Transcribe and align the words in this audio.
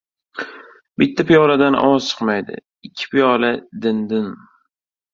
•Bitta 1.01 1.25
piyoladan 1.33 1.79
ovoz 1.83 2.09
chiqmaydi, 2.09 2.59
ikki 2.91 3.13
piyola— 3.15 3.55
“din-din”. 3.85 4.29